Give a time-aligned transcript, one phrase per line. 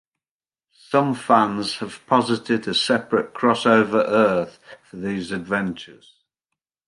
[0.89, 6.15] Some fans have posited a separate "Crossover Earth" for these adventures.